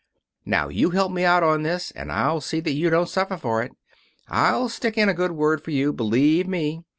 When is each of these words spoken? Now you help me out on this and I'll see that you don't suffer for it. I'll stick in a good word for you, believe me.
Now 0.47 0.69
you 0.69 0.89
help 0.89 1.11
me 1.11 1.25
out 1.25 1.43
on 1.43 1.61
this 1.61 1.91
and 1.91 2.11
I'll 2.11 2.41
see 2.41 2.59
that 2.61 2.71
you 2.71 2.89
don't 2.89 3.07
suffer 3.07 3.37
for 3.37 3.61
it. 3.61 3.71
I'll 4.27 4.67
stick 4.67 4.97
in 4.97 5.09
a 5.09 5.13
good 5.13 5.33
word 5.33 5.63
for 5.63 5.69
you, 5.69 5.93
believe 5.93 6.47
me. 6.47 6.81